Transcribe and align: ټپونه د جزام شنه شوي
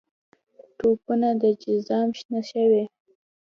ټپونه 0.77 1.29
د 1.41 1.43
جزام 1.61 2.09
شنه 2.19 2.41
شوي 2.51 2.83